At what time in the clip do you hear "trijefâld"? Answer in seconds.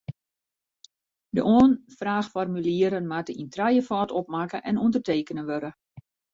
3.55-4.11